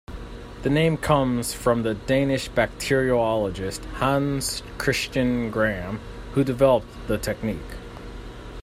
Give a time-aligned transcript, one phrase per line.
[0.63, 5.99] The name comes from the Danish bacteriologist Hans Christian Gram,
[6.33, 7.75] who developed the technique.